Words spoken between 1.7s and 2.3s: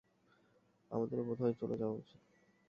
যাওয়া উচিত।